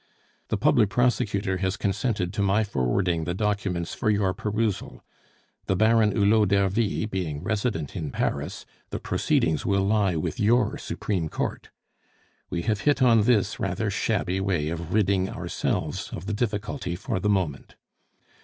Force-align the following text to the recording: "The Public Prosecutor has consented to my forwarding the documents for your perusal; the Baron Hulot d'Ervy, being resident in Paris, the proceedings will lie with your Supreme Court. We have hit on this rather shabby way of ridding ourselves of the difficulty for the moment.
"The 0.47 0.57
Public 0.57 0.89
Prosecutor 0.89 1.57
has 1.57 1.77
consented 1.77 2.33
to 2.33 2.41
my 2.41 2.63
forwarding 2.63 3.25
the 3.25 3.35
documents 3.35 3.93
for 3.93 4.09
your 4.09 4.33
perusal; 4.33 5.03
the 5.67 5.75
Baron 5.75 6.11
Hulot 6.13 6.47
d'Ervy, 6.47 7.05
being 7.05 7.43
resident 7.43 7.95
in 7.95 8.09
Paris, 8.09 8.65
the 8.89 8.97
proceedings 8.97 9.63
will 9.63 9.83
lie 9.83 10.15
with 10.15 10.39
your 10.39 10.79
Supreme 10.79 11.29
Court. 11.29 11.69
We 12.49 12.63
have 12.63 12.81
hit 12.81 13.03
on 13.03 13.21
this 13.25 13.59
rather 13.59 13.91
shabby 13.91 14.39
way 14.39 14.69
of 14.69 14.91
ridding 14.91 15.29
ourselves 15.29 16.09
of 16.11 16.25
the 16.25 16.33
difficulty 16.33 16.95
for 16.95 17.19
the 17.19 17.29
moment. 17.29 17.75